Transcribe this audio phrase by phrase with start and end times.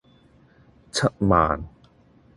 [0.91, 1.63] 七萬